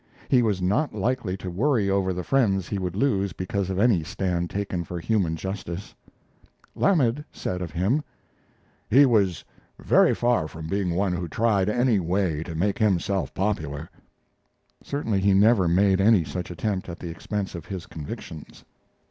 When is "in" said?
11.69-11.77